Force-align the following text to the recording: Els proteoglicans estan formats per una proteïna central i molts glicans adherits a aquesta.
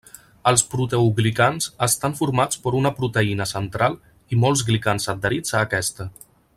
Els 0.51 0.61
proteoglicans 0.69 1.67
estan 1.87 2.17
formats 2.21 2.61
per 2.63 2.73
una 2.79 2.93
proteïna 3.01 3.47
central 3.53 3.99
i 4.37 4.43
molts 4.45 4.67
glicans 4.71 5.11
adherits 5.15 5.59
a 5.59 5.63
aquesta. 5.69 6.09